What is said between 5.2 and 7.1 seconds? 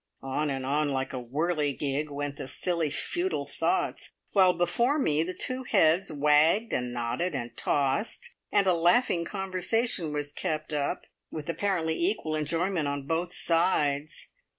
the two heads wagged, and